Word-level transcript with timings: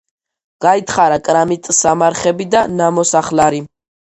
გაითხარა 0.65 1.19
კრამიტსამარხები 1.27 2.49
და 2.57 2.65
ნამოსახლარი. 2.81 3.63